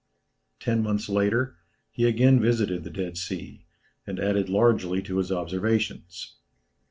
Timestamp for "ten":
0.59-0.81